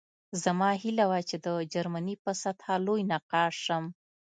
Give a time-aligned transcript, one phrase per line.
[0.43, 3.83] زما هیله وه چې د جرمني په سطحه لوی نقاش شم